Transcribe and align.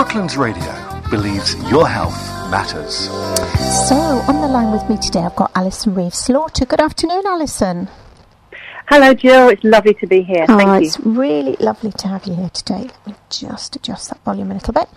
Brooklands 0.00 0.38
Radio 0.38 1.02
believes 1.10 1.54
your 1.70 1.86
health 1.86 2.16
matters. 2.50 3.10
So, 3.86 3.96
on 3.96 4.40
the 4.40 4.48
line 4.48 4.72
with 4.72 4.88
me 4.88 4.96
today, 4.96 5.20
I've 5.20 5.36
got 5.36 5.50
Alison 5.54 5.94
Reeves 5.94 6.16
Slaughter. 6.16 6.64
Good 6.64 6.80
afternoon, 6.80 7.20
Alison. 7.26 7.86
Hello, 8.92 9.14
Jill. 9.14 9.50
It's 9.50 9.62
lovely 9.62 9.94
to 9.94 10.06
be 10.08 10.22
here. 10.22 10.48
Thank 10.48 10.62
oh, 10.62 10.74
you. 10.74 10.84
It's 10.84 10.98
really 10.98 11.54
lovely 11.60 11.92
to 11.92 12.08
have 12.08 12.24
you 12.26 12.34
here 12.34 12.50
today. 12.50 12.88
Let 12.88 13.06
me 13.06 13.14
just 13.28 13.76
adjust 13.76 14.08
that 14.08 14.20
volume 14.24 14.50
a 14.50 14.54
little 14.54 14.74
bit. 14.74 14.88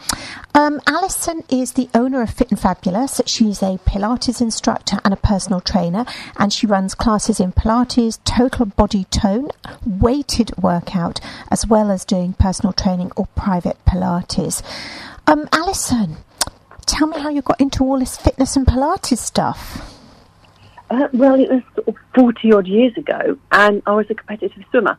Um, 0.56 0.82
Alison 0.88 1.44
is 1.48 1.74
the 1.74 1.88
owner 1.94 2.24
of 2.24 2.32
Fit 2.32 2.50
and 2.50 2.60
Fabulous. 2.60 3.22
She's 3.28 3.62
a 3.62 3.78
Pilates 3.86 4.42
instructor 4.42 4.98
and 5.06 5.14
a 5.14 5.18
personal 5.18 5.62
trainer, 5.62 6.08
and 6.40 6.52
she 6.52 6.66
runs 6.66 6.96
classes 6.96 7.40
in 7.40 7.52
Pilates, 7.52 8.18
total 8.26 8.66
body 8.66 9.04
tone, 9.12 9.50
weighted 9.86 10.58
workout, 10.58 11.20
as 11.52 11.68
well 11.68 11.92
as 11.92 12.04
doing 12.04 12.34
personal 12.34 12.74
training 12.74 13.12
or 13.16 13.28
private 13.36 13.78
Pilates. 13.86 14.64
Um, 15.28 15.48
Alison, 15.54 16.18
tell 16.88 17.06
me 17.06 17.20
how 17.20 17.30
you 17.30 17.44
got 17.44 17.62
into 17.62 17.84
all 17.84 18.00
this 18.00 18.18
fitness 18.18 18.56
and 18.56 18.66
Pilates 18.66 19.20
stuff. 19.20 19.93
Uh, 20.94 21.08
well, 21.12 21.34
it 21.40 21.50
was 21.50 21.64
sort 21.74 21.88
of 21.88 21.96
40 22.14 22.54
odd 22.54 22.68
years 22.68 22.96
ago, 22.96 23.38
and 23.52 23.82
I 23.88 23.94
was 23.94 24.06
a 24.12 24.14
competitive 24.14 24.64
swimmer. 24.70 24.98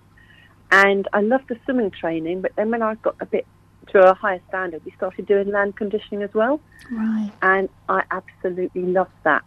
And 0.73 1.07
I 1.13 1.21
loved 1.21 1.47
the 1.47 1.57
swimming 1.65 1.93
training, 1.93 2.41
but 2.41 2.51
then 2.57 2.73
when 2.73 2.83
I 2.83 2.97
got 2.97 3.15
a 3.21 3.27
bit 3.27 3.47
to 3.93 4.11
a 4.11 4.13
higher 4.13 4.41
standard, 4.49 4.85
we 4.85 4.91
started 4.93 5.27
doing 5.27 5.53
land 5.53 5.77
conditioning 5.77 6.23
as 6.23 6.35
well. 6.35 6.61
Right. 6.91 7.31
And 7.43 7.69
I 7.89 8.03
absolutely 8.11 8.83
loved 8.83 9.13
that. 9.23 9.45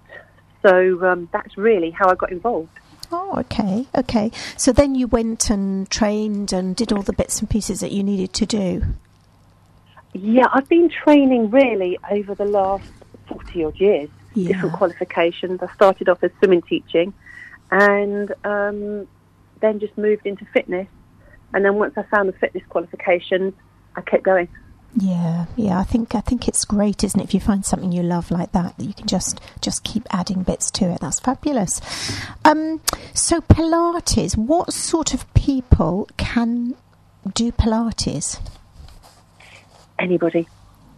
So 0.61 1.05
um, 1.05 1.27
that's 1.33 1.57
really 1.57 1.91
how 1.91 2.09
I 2.09 2.15
got 2.15 2.31
involved. 2.31 2.69
Oh, 3.11 3.39
okay, 3.39 3.87
okay. 3.95 4.31
So 4.55 4.71
then 4.71 4.95
you 4.95 5.07
went 5.07 5.49
and 5.49 5.89
trained 5.89 6.53
and 6.53 6.77
did 6.77 6.93
all 6.93 7.01
the 7.01 7.13
bits 7.13 7.41
and 7.41 7.49
pieces 7.49 7.81
that 7.81 7.91
you 7.91 8.03
needed 8.03 8.31
to 8.33 8.45
do. 8.45 8.83
Yeah, 10.13 10.47
I've 10.53 10.69
been 10.69 10.89
training 10.89 11.51
really 11.51 11.99
over 12.09 12.35
the 12.35 12.45
last 12.45 12.89
40 13.27 13.65
odd 13.65 13.79
years, 13.79 14.09
Yeah. 14.37 14.53
different 14.53 14.75
qualifications. 14.75 15.61
I 15.61 15.73
started 15.73 16.09
off 16.09 16.23
as 16.23 16.31
swimming 16.39 16.61
teaching 16.61 17.13
and 17.71 18.31
um, 18.43 19.07
then 19.61 19.79
just 19.79 19.97
moved 19.97 20.25
into 20.25 20.45
fitness. 20.53 20.87
And 21.53 21.63
then 21.65 21.75
once 21.75 21.93
I 21.97 22.03
found 22.03 22.29
the 22.29 22.33
fitness 22.33 22.63
qualifications, 22.69 23.53
I 23.95 24.01
kept 24.01 24.23
going. 24.23 24.47
Yeah, 24.95 25.45
yeah. 25.55 25.77
I 25.79 25.83
think 25.83 26.15
I 26.15 26.21
think 26.21 26.47
it's 26.47 26.65
great, 26.65 27.03
isn't 27.03 27.19
it? 27.19 27.23
If 27.25 27.33
you 27.33 27.39
find 27.39 27.63
something 27.65 27.91
you 27.91 28.01
love 28.03 28.31
like 28.31 28.51
that, 28.53 28.77
that 28.77 28.83
you 28.83 28.93
can 28.93 29.05
just 29.05 29.39
just 29.61 29.83
keep 29.83 30.03
adding 30.11 30.43
bits 30.43 30.71
to 30.71 30.85
it. 30.91 31.01
That's 31.01 31.19
fabulous. 31.19 31.81
Um, 32.45 32.81
so 33.13 33.41
Pilates, 33.41 34.35
what 34.37 34.73
sort 34.73 35.13
of 35.13 35.31
people 35.33 36.09
can 36.17 36.75
do 37.33 37.51
Pilates? 37.51 38.39
Anybody, 39.99 40.47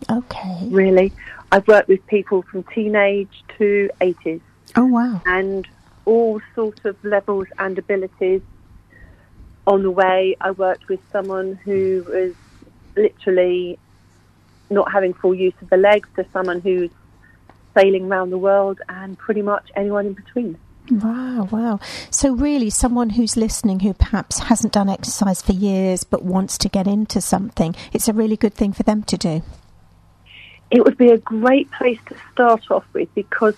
Okay. 0.10 0.68
really. 0.70 1.12
I've 1.52 1.68
worked 1.68 1.88
with 1.88 2.06
people 2.08 2.44
from 2.44 2.64
teenage 2.64 3.44
to 3.58 3.90
80s 4.02 4.42
Oh 4.76 4.86
wow. 4.86 5.22
and 5.26 5.68
all 6.06 6.42
sorts 6.56 6.86
of 6.86 7.04
levels 7.04 7.48
and 7.58 7.78
abilities. 7.78 8.42
On 9.68 9.84
the 9.84 9.92
way, 9.92 10.36
I 10.42 10.52
worked 10.52 10.88
with 10.88 11.00
someone 11.12 11.56
who 11.64 12.06
was 12.08 12.34
literally 12.96 13.78
not 14.70 14.92
having 14.92 15.14
full 15.14 15.34
use 15.36 15.54
of 15.62 15.70
the 15.70 15.78
legs 15.78 16.08
to 16.16 16.26
someone 16.32 16.62
who's 16.62 16.90
sailing 17.76 18.06
around 18.06 18.30
the 18.32 18.38
world 18.38 18.80
and 18.90 19.18
pretty 19.18 19.42
much 19.42 19.72
anyone 19.76 20.08
in 20.08 20.14
between. 20.14 20.58
Wow, 20.92 21.48
wow. 21.52 21.80
So, 22.10 22.34
really, 22.34 22.72
someone 22.72 23.12
who's 23.12 23.38
listening 23.38 23.82
who 23.82 23.94
perhaps 23.94 24.40
hasn't 24.40 24.74
done 24.74 24.90
exercise 24.90 25.40
for 25.42 25.52
years 25.54 26.04
but 26.04 26.24
wants 26.24 26.58
to 26.60 26.70
get 26.70 26.88
into 26.88 27.22
something, 27.22 27.76
it's 27.94 28.08
a 28.08 28.14
really 28.14 28.38
good 28.38 28.56
thing 28.56 28.74
for 28.74 28.82
them 28.84 29.04
to 29.04 29.18
do. 29.18 29.44
It 30.72 30.84
would 30.84 30.98
be 30.98 31.10
a 31.10 31.18
great 31.18 31.72
place 31.72 32.00
to 32.08 32.16
start 32.32 32.70
off 32.70 32.86
with 32.94 33.14
because 33.16 33.56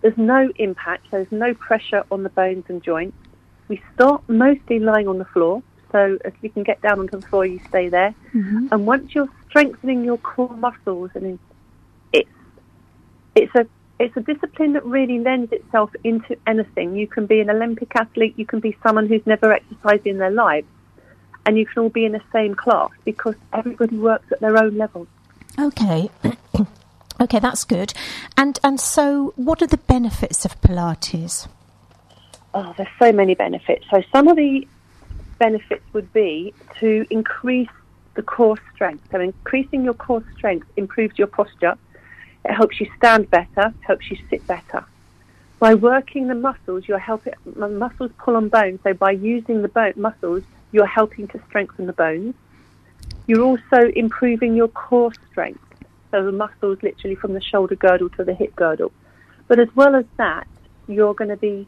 there's 0.00 0.16
no 0.16 0.52
impact, 0.56 1.10
there's 1.10 1.30
no 1.32 1.54
pressure 1.54 2.04
on 2.10 2.22
the 2.22 2.28
bones 2.28 2.64
and 2.68 2.82
joints. 2.82 3.16
We 3.68 3.82
start 3.94 4.22
mostly 4.28 4.78
lying 4.78 5.08
on 5.08 5.18
the 5.18 5.24
floor, 5.24 5.62
so 5.92 6.18
if 6.24 6.34
you 6.42 6.50
can 6.50 6.62
get 6.62 6.80
down 6.82 6.98
onto 6.98 7.20
the 7.20 7.26
floor, 7.26 7.46
you 7.46 7.60
stay 7.68 7.88
there. 7.88 8.14
Mm-hmm. 8.34 8.68
And 8.72 8.86
once 8.86 9.14
you're 9.14 9.28
strengthening 9.48 10.04
your 10.04 10.18
core 10.18 10.56
muscles, 10.56 11.10
and 11.14 11.38
it's 12.12 12.30
it's 13.34 13.54
a 13.54 13.66
it's 13.98 14.16
a 14.16 14.20
discipline 14.20 14.72
that 14.72 14.84
really 14.84 15.20
lends 15.20 15.52
itself 15.52 15.90
into 16.02 16.36
anything. 16.46 16.96
You 16.96 17.06
can 17.06 17.26
be 17.26 17.40
an 17.40 17.50
Olympic 17.50 17.94
athlete, 17.94 18.34
you 18.36 18.46
can 18.46 18.58
be 18.58 18.76
someone 18.82 19.06
who's 19.06 19.24
never 19.26 19.52
exercised 19.52 20.06
in 20.06 20.18
their 20.18 20.30
lives, 20.30 20.66
and 21.46 21.56
you 21.56 21.66
can 21.66 21.84
all 21.84 21.88
be 21.88 22.04
in 22.04 22.12
the 22.12 22.22
same 22.32 22.54
class 22.54 22.90
because 23.04 23.36
everybody 23.52 23.96
works 23.96 24.30
at 24.32 24.40
their 24.40 24.56
own 24.58 24.76
level. 24.76 25.06
Okay. 25.58 26.10
okay, 27.22 27.38
that's 27.38 27.64
good. 27.64 27.92
And 28.36 28.58
and 28.62 28.80
so 28.80 29.32
what 29.36 29.62
are 29.62 29.66
the 29.66 29.78
benefits 29.78 30.44
of 30.44 30.60
Pilates? 30.60 31.48
Oh, 32.54 32.74
there's 32.76 32.88
so 32.98 33.12
many 33.12 33.34
benefits. 33.34 33.86
So 33.90 34.02
some 34.12 34.28
of 34.28 34.36
the 34.36 34.66
benefits 35.38 35.84
would 35.92 36.12
be 36.12 36.52
to 36.80 37.06
increase 37.10 37.70
the 38.14 38.22
core 38.22 38.58
strength. 38.74 39.08
So 39.10 39.20
increasing 39.20 39.84
your 39.84 39.94
core 39.94 40.22
strength 40.36 40.68
improves 40.76 41.18
your 41.18 41.28
posture. 41.28 41.76
It 42.44 42.52
helps 42.52 42.80
you 42.80 42.90
stand 42.96 43.30
better, 43.30 43.72
helps 43.80 44.10
you 44.10 44.18
sit 44.28 44.46
better. 44.46 44.84
By 45.58 45.74
working 45.74 46.26
the 46.26 46.34
muscles, 46.34 46.88
you're 46.88 46.98
helping 46.98 47.34
muscles 47.44 48.10
pull 48.18 48.36
on 48.36 48.48
bones. 48.48 48.80
So 48.82 48.94
by 48.94 49.12
using 49.12 49.62
the 49.62 49.68
bone 49.68 49.94
muscles, 49.96 50.42
you're 50.72 50.86
helping 50.86 51.28
to 51.28 51.40
strengthen 51.48 51.86
the 51.86 51.92
bones. 51.92 52.34
You're 53.26 53.42
also 53.42 53.90
improving 53.94 54.56
your 54.56 54.68
core 54.68 55.12
strength. 55.30 55.60
So 56.12 56.24
the 56.24 56.32
muscles 56.32 56.78
literally 56.82 57.16
from 57.16 57.32
the 57.32 57.42
shoulder 57.42 57.74
girdle 57.74 58.10
to 58.10 58.24
the 58.24 58.34
hip 58.34 58.54
girdle. 58.54 58.92
But 59.48 59.58
as 59.58 59.68
well 59.74 59.96
as 59.96 60.04
that, 60.18 60.46
you're 60.86 61.14
going 61.14 61.30
to 61.30 61.36
be 61.36 61.66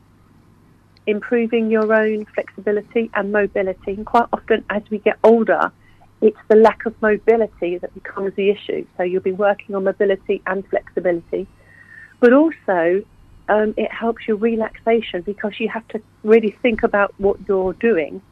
improving 1.07 1.71
your 1.71 1.93
own 1.93 2.27
flexibility 2.27 3.11
and 3.15 3.33
mobility. 3.33 3.93
And 3.93 4.07
quite 4.07 4.29
often, 4.33 4.65
as 4.71 4.83
we 4.91 4.99
get 4.99 5.19
older, 5.25 5.73
it's 6.21 6.39
the 6.49 6.57
lack 6.57 6.87
of 6.87 6.95
mobility 7.03 7.79
that 7.79 7.93
becomes 7.95 8.35
the 8.37 8.51
issue. 8.51 8.87
So 8.97 9.03
you'll 9.03 9.23
be 9.23 9.33
working 9.33 9.75
on 9.75 9.85
mobility 9.85 10.43
and 10.47 10.67
flexibility. 10.69 11.47
But 12.21 12.33
also, 12.33 13.05
um, 13.49 13.75
it 13.77 13.93
helps 13.93 14.27
your 14.27 14.37
relaxation 14.37 15.23
because 15.23 15.59
you 15.59 15.69
have 15.69 15.87
to 15.89 16.01
really 16.23 16.57
think 16.63 16.83
about 16.83 17.15
what 17.19 17.39
you're 17.49 17.75
doing. 17.75 18.23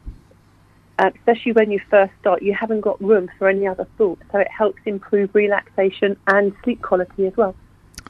Uh, 0.99 1.09
especially 1.15 1.51
when 1.53 1.71
you 1.71 1.79
first 1.89 2.13
start, 2.19 2.43
you 2.43 2.53
haven't 2.53 2.81
got 2.81 3.01
room 3.01 3.29
for 3.39 3.49
any 3.49 3.65
other 3.65 3.87
thoughts. 3.97 4.21
So 4.31 4.37
it 4.37 4.51
helps 4.51 4.79
improve 4.85 5.33
relaxation 5.33 6.17
and 6.27 6.53
sleep 6.63 6.81
quality 6.81 7.25
as 7.25 7.35
well. 7.35 7.55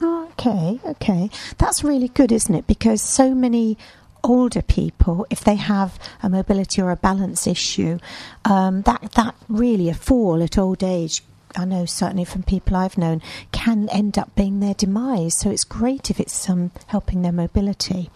Oh, 0.00 0.28
okay, 0.32 0.80
okay. 0.84 1.30
That's 1.58 1.82
really 1.82 2.08
good, 2.08 2.30
isn't 2.30 2.54
it? 2.54 2.66
Because 2.66 3.00
so 3.00 3.34
many 3.34 3.78
older 4.22 4.62
people, 4.62 5.26
if 5.30 5.40
they 5.44 5.54
have 5.54 5.98
a 6.22 6.28
mobility 6.28 6.82
or 6.82 6.90
a 6.90 6.96
balance 6.96 7.46
issue, 7.46 7.98
um, 8.44 8.82
that 8.82 9.12
that 9.12 9.34
really 9.48 9.88
a 9.88 9.94
fall 9.94 10.42
at 10.42 10.58
old 10.58 10.82
age. 10.82 11.22
I 11.56 11.64
know 11.64 11.84
certainly 11.84 12.24
from 12.24 12.42
people 12.42 12.74
I've 12.74 12.98
known 12.98 13.22
can 13.52 13.88
end 13.90 14.18
up 14.18 14.34
being 14.34 14.58
their 14.58 14.74
demise. 14.74 15.38
So 15.38 15.50
it's 15.50 15.62
great 15.62 16.10
if 16.10 16.18
it's 16.18 16.48
um, 16.50 16.72
helping 16.88 17.22
their 17.22 17.32
mobility. 17.32 18.10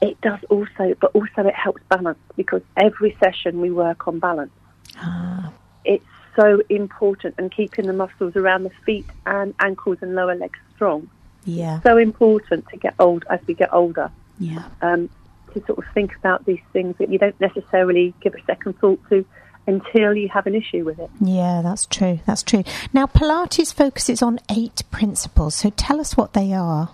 It 0.00 0.20
does 0.20 0.38
also, 0.48 0.94
but 1.00 1.10
also 1.14 1.46
it 1.46 1.54
helps 1.54 1.82
balance 1.88 2.18
because 2.36 2.62
every 2.76 3.16
session 3.22 3.60
we 3.60 3.70
work 3.70 4.06
on 4.06 4.18
balance. 4.18 4.52
Ah, 4.96 5.52
It's 5.84 6.04
so 6.36 6.62
important 6.68 7.34
and 7.38 7.50
keeping 7.50 7.86
the 7.86 7.92
muscles 7.92 8.36
around 8.36 8.62
the 8.62 8.70
feet 8.86 9.06
and 9.26 9.54
ankles 9.58 9.98
and 10.00 10.14
lower 10.14 10.36
legs 10.36 10.58
strong. 10.74 11.10
yeah, 11.44 11.80
So 11.82 11.96
important 11.96 12.68
to 12.68 12.76
get 12.76 12.94
old 13.00 13.24
as 13.28 13.40
we 13.46 13.54
get 13.54 13.72
older. 13.72 14.10
yeah. 14.38 14.64
Um, 14.82 15.10
to 15.54 15.64
sort 15.66 15.78
of 15.78 15.84
think 15.94 16.14
about 16.16 16.44
these 16.44 16.60
things 16.74 16.94
that 16.98 17.08
you 17.10 17.18
don't 17.18 17.40
necessarily 17.40 18.12
give 18.20 18.34
a 18.34 18.42
second 18.44 18.74
thought 18.78 19.00
to 19.08 19.24
until 19.66 20.14
you 20.14 20.28
have 20.28 20.46
an 20.46 20.54
issue 20.54 20.84
with 20.84 20.98
it. 20.98 21.10
Yeah, 21.20 21.62
that's 21.62 21.86
true. 21.86 22.20
That's 22.26 22.42
true. 22.42 22.64
Now, 22.92 23.06
Pilates 23.06 23.72
focuses 23.72 24.22
on 24.22 24.38
eight 24.50 24.82
principles. 24.90 25.54
So 25.54 25.70
tell 25.70 26.00
us 26.00 26.16
what 26.18 26.34
they 26.34 26.52
are. 26.52 26.90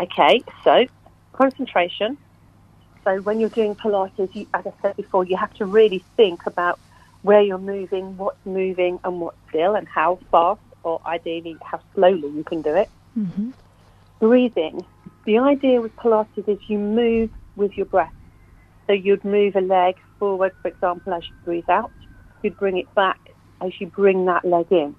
Okay, 0.00 0.42
so 0.64 0.84
concentration. 1.32 2.18
So 3.04 3.20
when 3.22 3.40
you're 3.40 3.50
doing 3.50 3.74
Pilates, 3.74 4.34
you, 4.34 4.46
as 4.54 4.64
I 4.66 4.72
said 4.80 4.96
before, 4.96 5.24
you 5.24 5.36
have 5.36 5.52
to 5.54 5.66
really 5.66 6.04
think 6.16 6.40
about 6.46 6.78
where 7.22 7.40
you're 7.40 7.58
moving, 7.58 8.16
what's 8.16 8.44
moving, 8.44 8.98
and 9.04 9.20
what's 9.20 9.38
still, 9.48 9.74
and 9.74 9.88
how 9.88 10.18
fast, 10.30 10.60
or 10.82 11.00
ideally 11.06 11.56
how 11.64 11.80
slowly 11.94 12.28
you 12.28 12.44
can 12.44 12.62
do 12.62 12.74
it. 12.74 12.90
hmm 13.14 13.50
Breathing. 14.20 14.86
The 15.24 15.38
idea 15.38 15.80
with 15.80 15.96
Pilates 15.96 16.48
is 16.48 16.58
you 16.68 16.78
move 16.78 17.30
with 17.56 17.76
your 17.76 17.86
breath. 17.86 18.12
So 18.86 18.92
you'd 18.92 19.24
move 19.24 19.56
a 19.56 19.60
leg 19.60 19.96
forward, 20.18 20.52
for 20.62 20.68
example, 20.68 21.12
as 21.14 21.22
you 21.22 21.34
breathe 21.44 21.68
out. 21.68 21.92
You'd 22.42 22.56
bring 22.56 22.76
it 22.76 22.92
back 22.94 23.18
as 23.60 23.72
you 23.80 23.86
bring 23.88 24.26
that 24.26 24.44
leg 24.44 24.66
in. 24.70 24.96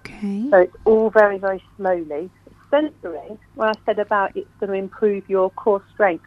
Okay. 0.00 0.48
So 0.50 0.58
it's 0.60 0.76
all 0.84 1.10
very, 1.10 1.38
very 1.38 1.62
slowly. 1.76 2.30
Centering, 2.70 3.38
when 3.54 3.68
I 3.68 3.72
said 3.86 3.98
about 3.98 4.36
it's 4.36 4.50
going 4.60 4.72
to 4.72 4.78
improve 4.78 5.28
your 5.28 5.50
core 5.50 5.82
strength, 5.94 6.24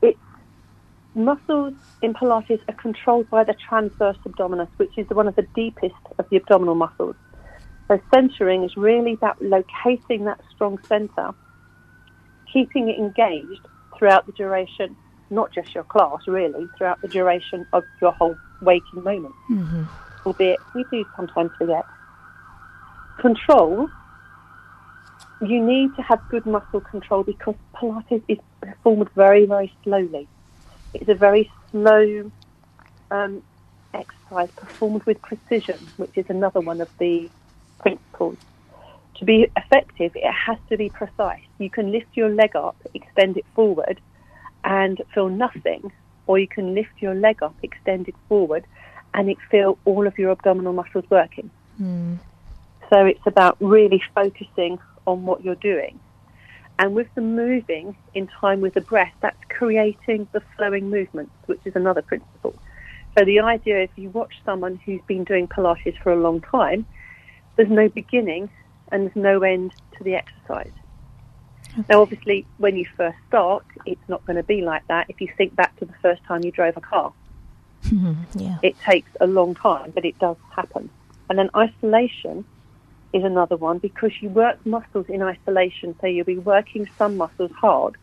it's 0.00 0.18
muscles 1.14 1.74
in 2.00 2.14
Pilates 2.14 2.60
are 2.68 2.74
controlled 2.74 3.28
by 3.28 3.44
the 3.44 3.54
transverse 3.54 4.16
abdominis, 4.26 4.68
which 4.78 4.96
is 4.96 5.06
one 5.10 5.28
of 5.28 5.36
the 5.36 5.46
deepest 5.54 5.94
of 6.18 6.28
the 6.30 6.36
abdominal 6.36 6.74
muscles. 6.74 7.16
So 7.88 8.00
centering 8.12 8.64
is 8.64 8.76
really 8.76 9.12
about 9.12 9.42
locating 9.42 10.24
that 10.24 10.40
strong 10.54 10.78
center, 10.88 11.34
keeping 12.50 12.88
it 12.88 12.98
engaged 12.98 13.66
throughout 13.98 14.24
the 14.24 14.32
duration, 14.32 14.96
not 15.28 15.52
just 15.52 15.74
your 15.74 15.84
class, 15.84 16.26
really, 16.26 16.68
throughout 16.78 17.00
the 17.02 17.08
duration 17.08 17.66
of 17.72 17.84
your 18.00 18.12
whole 18.12 18.36
waking 18.62 19.02
moment. 19.02 19.34
Mm-hmm. 19.50 19.84
Albeit 20.24 20.60
we 20.74 20.84
do 20.90 21.04
sometimes 21.16 21.50
forget. 21.58 21.84
Control, 23.18 23.88
you 25.42 25.64
need 25.64 25.94
to 25.96 26.02
have 26.02 26.20
good 26.28 26.46
muscle 26.46 26.80
control 26.80 27.24
because 27.24 27.56
Pilates 27.74 28.22
is 28.28 28.38
performed 28.60 29.08
very, 29.14 29.44
very 29.44 29.72
slowly. 29.82 30.28
It's 30.94 31.08
a 31.08 31.14
very 31.14 31.50
slow 31.70 32.30
um, 33.10 33.42
exercise 33.92 34.50
performed 34.56 35.04
with 35.04 35.20
precision, 35.22 35.78
which 35.96 36.16
is 36.16 36.26
another 36.28 36.60
one 36.60 36.80
of 36.80 36.88
the 36.98 37.28
principles. 37.80 38.36
To 39.16 39.24
be 39.24 39.48
effective, 39.56 40.12
it 40.14 40.32
has 40.32 40.58
to 40.68 40.76
be 40.76 40.88
precise. 40.88 41.42
You 41.58 41.70
can 41.70 41.92
lift 41.92 42.08
your 42.14 42.30
leg 42.30 42.56
up, 42.56 42.76
extend 42.94 43.36
it 43.36 43.44
forward, 43.54 44.00
and 44.64 45.00
feel 45.12 45.28
nothing, 45.28 45.92
or 46.26 46.38
you 46.38 46.48
can 46.48 46.74
lift 46.74 47.00
your 47.00 47.14
leg 47.14 47.42
up, 47.42 47.54
extend 47.62 48.08
it 48.08 48.14
forward, 48.28 48.64
and 49.12 49.28
it 49.28 49.38
feel 49.50 49.78
all 49.84 50.06
of 50.06 50.18
your 50.18 50.30
abdominal 50.30 50.72
muscles 50.72 51.04
working. 51.10 51.50
Mm. 51.80 52.18
So 52.90 53.06
it's 53.06 53.26
about 53.26 53.56
really 53.60 54.02
focusing 54.14 54.78
on 55.06 55.24
what 55.24 55.44
you're 55.44 55.54
doing. 55.54 56.00
And 56.78 56.94
with 56.94 57.08
the 57.14 57.20
moving 57.20 57.96
in 58.14 58.26
time 58.26 58.60
with 58.60 58.74
the 58.74 58.80
breath, 58.80 59.12
that's 59.20 59.38
creating 59.48 60.26
the 60.32 60.42
flowing 60.56 60.90
movements, 60.90 61.32
which 61.46 61.60
is 61.64 61.76
another 61.76 62.02
principle. 62.02 62.54
So 63.16 63.24
the 63.24 63.40
idea, 63.40 63.82
is 63.82 63.90
you 63.96 64.10
watch 64.10 64.32
someone 64.44 64.80
who's 64.84 65.02
been 65.06 65.24
doing 65.24 65.46
Pilates 65.46 66.00
for 66.02 66.12
a 66.12 66.16
long 66.16 66.40
time, 66.40 66.86
there's 67.56 67.68
no 67.68 67.88
beginning 67.88 68.48
and 68.90 69.04
there's 69.04 69.16
no 69.16 69.42
end 69.42 69.74
to 69.98 70.04
the 70.04 70.14
exercise. 70.14 70.72
Okay. 71.72 71.84
Now, 71.88 72.02
obviously, 72.02 72.46
when 72.58 72.76
you 72.76 72.86
first 72.96 73.16
start, 73.28 73.64
it's 73.86 74.08
not 74.08 74.24
going 74.26 74.36
to 74.36 74.42
be 74.42 74.62
like 74.62 74.86
that. 74.88 75.06
If 75.08 75.20
you 75.20 75.28
think 75.36 75.54
back 75.54 75.76
to 75.78 75.84
the 75.84 75.94
first 76.02 76.22
time 76.24 76.42
you 76.44 76.50
drove 76.50 76.76
a 76.76 76.80
car, 76.80 77.12
yeah. 78.34 78.58
it 78.62 78.78
takes 78.80 79.10
a 79.20 79.26
long 79.26 79.54
time, 79.54 79.90
but 79.90 80.04
it 80.04 80.18
does 80.18 80.36
happen. 80.54 80.90
And 81.28 81.38
then 81.38 81.50
isolation 81.56 82.44
is 83.12 83.24
another 83.24 83.56
one 83.56 83.78
because 83.78 84.10
you 84.20 84.28
work 84.30 84.64
muscles 84.64 85.06
in 85.08 85.22
isolation, 85.22 85.94
so 86.00 86.06
you'll 86.06 86.24
be 86.24 86.38
working 86.38 86.88
some 86.96 87.16
muscles 87.16 87.50
hard, 87.52 87.96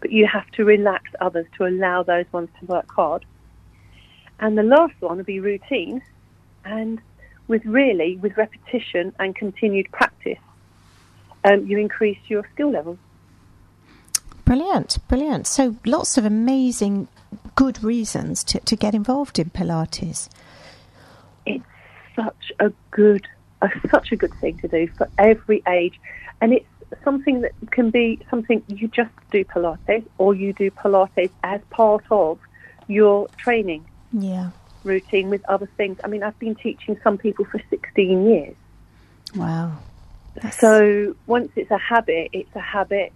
but 0.00 0.12
you 0.12 0.26
have 0.26 0.48
to 0.52 0.64
relax 0.64 1.10
others 1.20 1.46
to 1.56 1.66
allow 1.66 2.02
those 2.02 2.26
ones 2.32 2.48
to 2.60 2.66
work 2.66 2.90
hard. 2.90 3.24
And 4.38 4.56
the 4.56 4.62
last 4.62 4.94
one 5.00 5.16
will 5.16 5.24
be 5.24 5.40
routine, 5.40 6.02
and 6.64 7.00
with 7.48 7.64
really 7.64 8.16
with 8.16 8.36
repetition 8.36 9.14
and 9.18 9.34
continued 9.34 9.90
practice, 9.92 10.38
um, 11.44 11.66
you 11.66 11.78
increase 11.78 12.18
your 12.28 12.46
skill 12.52 12.70
level. 12.70 12.98
Brilliant, 14.44 14.98
brilliant. 15.08 15.46
So 15.46 15.76
lots 15.84 16.16
of 16.16 16.24
amazing, 16.24 17.08
good 17.56 17.82
reasons 17.82 18.44
to, 18.44 18.60
to 18.60 18.76
get 18.76 18.94
involved 18.94 19.38
in 19.38 19.50
Pilates. 19.50 20.28
It's 21.46 21.64
such 22.14 22.52
a 22.60 22.70
good 22.90 23.26
a, 23.66 23.88
such 23.88 24.12
a 24.12 24.16
good 24.16 24.34
thing 24.34 24.58
to 24.58 24.68
do 24.68 24.88
for 24.96 25.08
every 25.18 25.62
age. 25.68 26.00
And 26.40 26.52
it's 26.52 26.66
something 27.04 27.40
that 27.42 27.52
can 27.70 27.90
be 27.90 28.18
something 28.30 28.62
you 28.68 28.88
just 28.88 29.10
do 29.30 29.44
Pilates 29.44 30.04
or 30.18 30.34
you 30.34 30.52
do 30.52 30.70
Pilates 30.70 31.30
as 31.42 31.60
part 31.70 32.04
of 32.10 32.38
your 32.88 33.28
training 33.36 33.84
yeah. 34.12 34.50
routine 34.84 35.30
with 35.30 35.44
other 35.48 35.68
things. 35.76 35.98
I 36.04 36.08
mean, 36.08 36.22
I've 36.22 36.38
been 36.38 36.54
teaching 36.54 36.98
some 37.02 37.18
people 37.18 37.44
for 37.44 37.60
16 37.70 38.26
years. 38.26 38.56
Wow. 39.34 39.78
That's... 40.34 40.58
So 40.58 41.16
once 41.26 41.50
it's 41.56 41.70
a 41.70 41.78
habit, 41.78 42.30
it's 42.32 42.54
a 42.54 42.60
habit. 42.60 43.12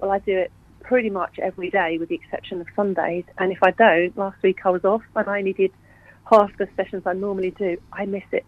Well, 0.00 0.10
I 0.10 0.18
do 0.18 0.36
it 0.36 0.52
pretty 0.80 1.10
much 1.10 1.38
every 1.38 1.70
day 1.70 1.98
with 1.98 2.08
the 2.08 2.14
exception 2.14 2.60
of 2.60 2.66
Sundays. 2.74 3.24
And 3.36 3.52
if 3.52 3.62
I 3.62 3.72
don't, 3.72 4.16
last 4.16 4.42
week 4.42 4.60
I 4.64 4.70
was 4.70 4.84
off 4.84 5.02
and 5.14 5.28
I 5.28 5.38
only 5.38 5.52
did 5.52 5.72
half 6.30 6.56
the 6.56 6.68
sessions 6.76 7.02
I 7.06 7.12
normally 7.12 7.50
do. 7.50 7.78
I 7.92 8.06
miss 8.06 8.24
it. 8.32 8.44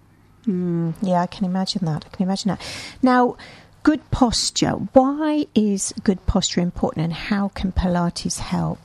Mm, 0.46 0.94
yeah, 1.02 1.20
I 1.22 1.26
can 1.26 1.44
imagine 1.44 1.84
that. 1.84 2.04
I 2.06 2.08
can 2.08 2.24
imagine 2.24 2.48
that. 2.48 2.60
Now, 3.02 3.36
good 3.82 4.10
posture. 4.10 4.70
Why 4.70 5.46
is 5.54 5.92
good 6.02 6.24
posture 6.26 6.60
important 6.60 7.04
and 7.04 7.12
how 7.12 7.48
can 7.48 7.72
Pilates 7.72 8.38
help? 8.38 8.80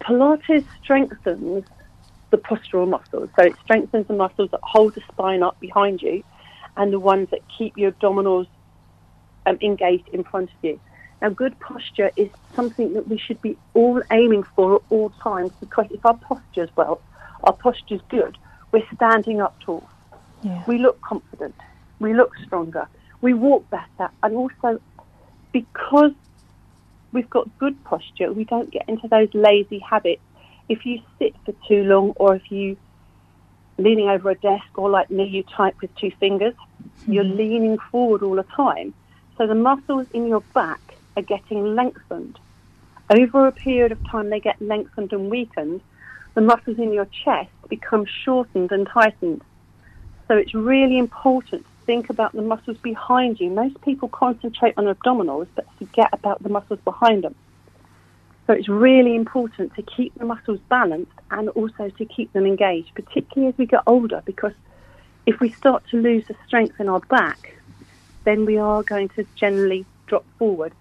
Pilates 0.00 0.64
strengthens 0.82 1.64
the 2.30 2.38
postural 2.38 2.88
muscles. 2.88 3.30
So 3.36 3.44
it 3.44 3.54
strengthens 3.62 4.08
the 4.08 4.14
muscles 4.14 4.50
that 4.50 4.60
hold 4.62 4.94
the 4.94 5.02
spine 5.12 5.42
up 5.42 5.58
behind 5.60 6.02
you 6.02 6.24
and 6.76 6.92
the 6.92 6.98
ones 6.98 7.28
that 7.30 7.40
keep 7.56 7.76
your 7.76 7.92
abdominals 7.92 8.48
um, 9.46 9.58
engaged 9.62 10.08
in 10.08 10.24
front 10.24 10.50
of 10.50 10.56
you. 10.62 10.80
Now, 11.22 11.28
good 11.28 11.58
posture 11.60 12.10
is 12.16 12.28
something 12.56 12.92
that 12.94 13.08
we 13.08 13.18
should 13.18 13.40
be 13.40 13.56
all 13.72 14.02
aiming 14.10 14.42
for 14.56 14.76
at 14.76 14.82
all 14.90 15.10
times 15.22 15.52
because 15.60 15.86
if 15.90 16.04
our 16.04 16.14
posture 16.14 16.64
is 16.64 16.70
well, 16.76 17.00
our 17.44 17.52
posture 17.52 17.94
is 17.94 18.00
good, 18.08 18.36
we're 18.74 18.96
standing 18.96 19.40
up 19.40 19.54
tall. 19.60 19.88
Yeah. 20.42 20.64
We 20.66 20.78
look 20.78 21.00
confident. 21.00 21.54
We 22.00 22.12
look 22.12 22.32
stronger. 22.44 22.88
We 23.20 23.32
walk 23.32 23.70
better. 23.70 24.10
And 24.20 24.34
also, 24.34 24.80
because 25.52 26.12
we've 27.12 27.30
got 27.30 27.48
good 27.58 27.82
posture, 27.84 28.32
we 28.32 28.42
don't 28.42 28.72
get 28.72 28.88
into 28.88 29.06
those 29.06 29.28
lazy 29.32 29.78
habits. 29.78 30.22
If 30.68 30.84
you 30.84 31.00
sit 31.20 31.36
for 31.44 31.54
too 31.68 31.84
long 31.84 32.14
or 32.16 32.34
if 32.34 32.50
you 32.50 32.76
leaning 33.78 34.08
over 34.08 34.30
a 34.30 34.34
desk 34.34 34.66
or 34.74 34.90
like 34.90 35.08
me, 35.08 35.24
you 35.24 35.44
type 35.44 35.76
with 35.80 35.94
two 35.94 36.10
fingers, 36.18 36.54
mm-hmm. 36.54 37.12
you're 37.12 37.22
leaning 37.22 37.78
forward 37.92 38.24
all 38.24 38.34
the 38.34 38.42
time. 38.42 38.92
So 39.38 39.46
the 39.46 39.54
muscles 39.54 40.08
in 40.12 40.26
your 40.26 40.42
back 40.52 40.80
are 41.16 41.22
getting 41.22 41.76
lengthened. 41.76 42.40
Over 43.08 43.46
a 43.46 43.52
period 43.52 43.92
of 43.92 44.04
time, 44.10 44.30
they 44.30 44.40
get 44.40 44.60
lengthened 44.60 45.12
and 45.12 45.30
weakened, 45.30 45.80
the 46.34 46.40
muscles 46.40 46.78
in 46.78 46.92
your 46.92 47.06
chest 47.24 47.50
become 47.76 48.04
shortened 48.24 48.70
and 48.72 48.86
tightened. 48.86 49.42
So 50.28 50.36
it's 50.36 50.54
really 50.54 50.98
important 50.98 51.62
to 51.62 51.86
think 51.86 52.10
about 52.10 52.32
the 52.32 52.42
muscles 52.42 52.78
behind 52.78 53.40
you. 53.40 53.50
Most 53.50 53.80
people 53.82 54.08
concentrate 54.08 54.74
on 54.76 54.84
abdominals 54.84 55.48
but 55.54 55.66
forget 55.78 56.10
about 56.12 56.42
the 56.42 56.48
muscles 56.48 56.80
behind 56.84 57.24
them. 57.24 57.34
So 58.46 58.52
it's 58.52 58.68
really 58.68 59.14
important 59.16 59.74
to 59.76 59.82
keep 59.82 60.14
the 60.14 60.24
muscles 60.24 60.60
balanced 60.68 61.18
and 61.30 61.48
also 61.50 61.88
to 61.88 62.04
keep 62.04 62.32
them 62.32 62.46
engaged, 62.46 62.94
particularly 62.94 63.48
as 63.52 63.58
we 63.58 63.66
get 63.66 63.82
older, 63.86 64.22
because 64.24 64.52
if 65.26 65.40
we 65.40 65.50
start 65.50 65.82
to 65.90 65.96
lose 65.96 66.26
the 66.26 66.36
strength 66.46 66.78
in 66.78 66.88
our 66.88 67.00
back, 67.00 67.56
then 68.24 68.44
we 68.44 68.58
are 68.58 68.82
going 68.82 69.08
to 69.10 69.26
generally 69.34 69.86
drop 70.06 70.24
forward 70.38 70.72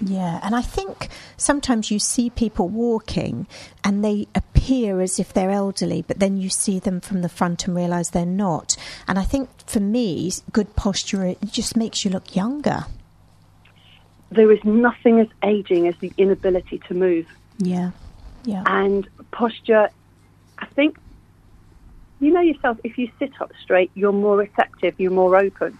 yeah, 0.00 0.40
and 0.42 0.54
I 0.54 0.60
think 0.60 1.08
sometimes 1.38 1.90
you 1.90 1.98
see 1.98 2.28
people 2.28 2.68
walking 2.68 3.46
and 3.82 4.04
they 4.04 4.28
appear 4.34 5.00
as 5.00 5.18
if 5.18 5.32
they're 5.32 5.50
elderly, 5.50 6.02
but 6.02 6.18
then 6.18 6.36
you 6.36 6.50
see 6.50 6.78
them 6.78 7.00
from 7.00 7.22
the 7.22 7.30
front 7.30 7.66
and 7.66 7.74
realise 7.74 8.10
they're 8.10 8.26
not. 8.26 8.76
And 9.08 9.18
I 9.18 9.22
think 9.22 9.48
for 9.66 9.80
me, 9.80 10.30
good 10.52 10.76
posture 10.76 11.24
it 11.24 11.38
just 11.46 11.76
makes 11.76 12.04
you 12.04 12.10
look 12.10 12.36
younger. 12.36 12.84
There 14.30 14.52
is 14.52 14.62
nothing 14.64 15.20
as 15.20 15.28
aging 15.42 15.88
as 15.88 15.96
the 15.98 16.12
inability 16.18 16.78
to 16.88 16.94
move. 16.94 17.26
Yeah, 17.58 17.92
yeah. 18.44 18.64
And 18.66 19.08
posture, 19.30 19.88
I 20.58 20.66
think, 20.66 20.98
you 22.20 22.32
know 22.32 22.40
yourself, 22.40 22.78
if 22.84 22.98
you 22.98 23.10
sit 23.18 23.32
up 23.40 23.52
straight, 23.62 23.90
you're 23.94 24.12
more 24.12 24.36
receptive, 24.36 24.94
you're 24.98 25.10
more 25.10 25.36
open. 25.36 25.78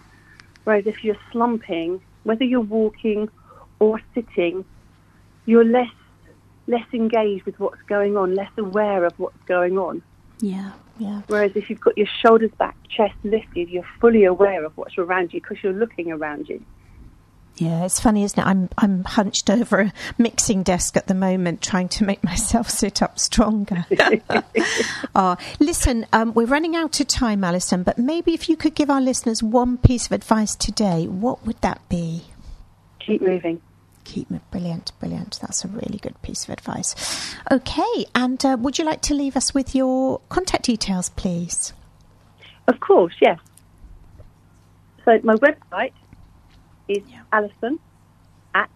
Whereas 0.63 0.87
if 0.87 1.03
you're 1.03 1.17
slumping, 1.31 2.01
whether 2.23 2.43
you're 2.43 2.61
walking 2.61 3.29
or 3.79 4.01
sitting, 4.13 4.65
you're 5.45 5.65
less 5.65 5.89
less 6.67 6.85
engaged 6.93 7.45
with 7.45 7.59
what's 7.59 7.81
going 7.83 8.17
on, 8.17 8.35
less 8.35 8.51
aware 8.57 9.05
of 9.05 9.17
what's 9.17 9.41
going 9.47 9.77
on. 9.77 10.01
Yeah, 10.39 10.73
yeah. 10.99 11.21
Whereas 11.27 11.53
if 11.55 11.69
you've 11.69 11.79
got 11.79 11.97
your 11.97 12.07
shoulders 12.21 12.51
back, 12.57 12.75
chest 12.89 13.15
lifted, 13.23 13.69
you're 13.69 13.87
fully 13.99 14.25
aware 14.25 14.63
of 14.65 14.75
what's 14.77 14.97
around 14.97 15.33
you 15.33 15.41
because 15.41 15.57
you're 15.63 15.73
looking 15.73 16.11
around 16.11 16.49
you. 16.49 16.63
Yeah, 17.55 17.85
it's 17.85 17.99
funny, 17.99 18.23
isn't 18.23 18.37
it? 18.37 18.45
I'm 18.45 18.69
I'm 18.77 19.03
hunched 19.03 19.49
over 19.49 19.79
a 19.79 19.93
mixing 20.19 20.61
desk 20.61 20.95
at 20.95 21.07
the 21.07 21.15
moment, 21.15 21.63
trying 21.63 21.89
to 21.89 22.03
make 22.03 22.23
myself 22.23 22.69
sit 22.69 23.01
up 23.01 23.17
stronger. 23.17 23.85
oh, 25.15 25.37
listen, 25.59 26.05
um, 26.13 26.35
we're 26.35 26.45
running 26.45 26.75
out 26.75 26.99
of 26.99 27.07
time, 27.07 27.43
Alison. 27.43 27.81
But 27.81 27.97
maybe 27.97 28.35
if 28.35 28.47
you 28.47 28.57
could 28.57 28.75
give 28.75 28.91
our 28.91 29.01
listeners 29.01 29.41
one 29.41 29.79
piece 29.79 30.05
of 30.05 30.11
advice 30.11 30.55
today, 30.55 31.07
what 31.07 31.47
would 31.47 31.59
that 31.61 31.81
be? 31.89 32.25
Keep 32.99 33.21
moving 33.21 33.61
keep 34.07 34.31
me 34.31 34.39
brilliant, 34.51 34.91
brilliant. 34.99 35.37
That's 35.41 35.63
a 35.65 35.67
really 35.67 35.97
good 35.99 36.19
piece 36.21 36.43
of 36.45 36.51
advice. 36.51 36.95
Okay, 37.51 38.05
and 38.15 38.43
uh, 38.45 38.55
would 38.59 38.79
you 38.79 38.85
like 38.85 39.01
to 39.03 39.13
leave 39.13 39.35
us 39.35 39.53
with 39.53 39.75
your 39.75 40.21
contact 40.29 40.63
details, 40.65 41.09
please? 41.09 41.73
Of 42.67 42.79
course, 42.79 43.13
yes. 43.21 43.39
So 45.05 45.19
my 45.23 45.35
website 45.35 45.91
is 46.87 47.03
yeah. 47.09 47.21
Alison 47.31 47.79
at 48.55 48.69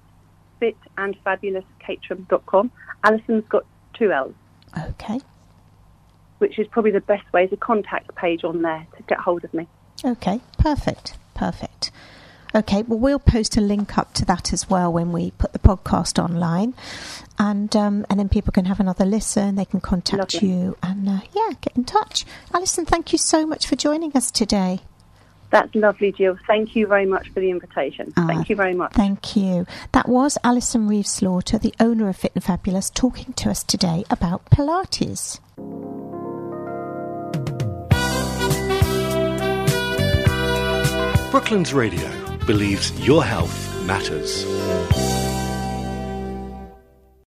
fitandfabulouscaterham.com. 0.61 2.71
Alison's 3.03 3.45
got 3.49 3.65
two 3.93 4.11
L's, 4.11 4.33
Okay. 4.87 5.19
which 6.39 6.57
is 6.59 6.67
probably 6.67 6.91
the 6.91 7.01
best 7.01 7.31
way. 7.33 7.41
There's 7.45 7.53
a 7.53 7.57
contact 7.57 8.13
page 8.15 8.43
on 8.43 8.61
there 8.61 8.85
to 8.97 9.03
get 9.03 9.17
hold 9.19 9.43
of 9.43 9.53
me. 9.53 9.67
Okay, 10.03 10.41
perfect, 10.57 11.17
perfect. 11.35 11.91
Okay, 12.53 12.83
well, 12.83 12.99
we'll 12.99 13.19
post 13.19 13.55
a 13.55 13.61
link 13.61 13.97
up 13.97 14.13
to 14.15 14.25
that 14.25 14.51
as 14.51 14.69
well 14.69 14.91
when 14.91 15.11
we 15.11 15.31
put 15.31 15.53
the 15.53 15.59
podcast 15.59 16.21
online, 16.21 16.73
and 17.39 17.73
um, 17.75 18.05
and 18.09 18.19
then 18.19 18.27
people 18.27 18.51
can 18.51 18.65
have 18.65 18.79
another 18.79 19.05
listen. 19.05 19.55
They 19.55 19.65
can 19.65 19.79
contact 19.79 20.33
Lovely. 20.33 20.49
you 20.49 20.77
and 20.83 21.07
uh, 21.07 21.19
yeah, 21.33 21.51
get 21.61 21.77
in 21.77 21.85
touch. 21.85 22.25
Alison, 22.53 22.85
thank 22.85 23.13
you 23.13 23.17
so 23.17 23.45
much 23.45 23.65
for 23.67 23.75
joining 23.75 24.11
us 24.13 24.31
today. 24.31 24.81
That's 25.49 25.73
lovely, 25.75 26.13
Jill. 26.13 26.37
Thank 26.47 26.75
you 26.75 26.87
very 26.87 27.05
much 27.05 27.29
for 27.29 27.41
the 27.41 27.49
invitation. 27.49 28.13
Ah, 28.15 28.25
Thank 28.25 28.49
you 28.49 28.55
very 28.55 28.73
much. 28.73 28.93
Thank 28.93 29.35
you. 29.35 29.65
That 29.91 30.07
was 30.07 30.37
Alison 30.45 30.87
Reeves 30.87 31.09
Slaughter, 31.11 31.57
the 31.57 31.73
owner 31.79 32.07
of 32.07 32.15
Fit 32.15 32.31
and 32.35 32.43
Fabulous, 32.43 32.89
talking 32.89 33.33
to 33.33 33.49
us 33.49 33.61
today 33.63 34.05
about 34.09 34.45
Pilates. 34.45 35.39
Brooklands 41.31 41.73
Radio 41.73 42.20
believes 42.45 42.91
your 43.05 43.23
health 43.23 43.85
matters. 43.85 44.45